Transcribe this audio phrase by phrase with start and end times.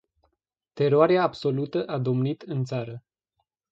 [0.73, 3.03] Teroarea absolută a domnit în țară.